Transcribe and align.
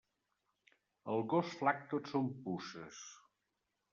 Al 1.15 1.21
gos 1.33 1.51
flac 1.59 1.85
tot 1.93 2.11
són 2.13 2.31
puces. 2.47 3.05